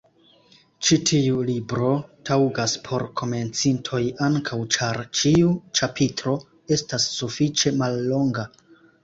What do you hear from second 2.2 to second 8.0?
taŭgas por komencintoj ankaŭ ĉar ĉiu ĉapitro estas sufiĉe